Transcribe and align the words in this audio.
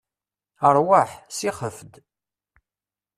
Ṛwaḥ, 0.75 1.11
sixef-d. 1.37 1.93